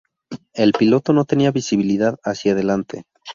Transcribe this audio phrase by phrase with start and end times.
[0.55, 3.03] El piloto no tenía visibilidad hacia delante.